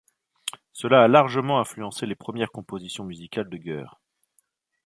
Cela 0.73 1.03
a 1.03 1.07
largement 1.07 1.59
influencé 1.59 2.07
les 2.07 2.15
premières 2.15 2.49
compositions 2.49 3.03
musicales 3.03 3.51
de 3.51 3.57
Goehr. 3.57 3.99